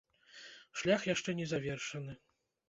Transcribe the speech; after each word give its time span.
Шлях 0.81 1.05
яшчэ 1.09 1.35
не 1.41 1.45
завершаны. 1.53 2.19